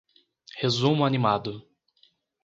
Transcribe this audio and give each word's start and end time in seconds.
Resumo 0.57 1.05
animado 1.05 1.61